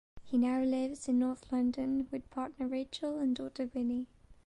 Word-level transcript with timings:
He 0.23 0.35
now 0.39 0.63
lives 0.63 1.07
in 1.07 1.19
North 1.19 1.51
London 1.51 2.07
with 2.09 2.27
partner 2.31 2.65
Rachel 2.67 3.19
and 3.19 3.35
daughter 3.35 3.69
Winnie. 3.71 4.07